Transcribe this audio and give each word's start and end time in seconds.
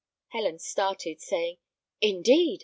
Helen 0.29 0.57
started, 0.57 1.21
saying, 1.21 1.57
"Indeed! 2.01 2.59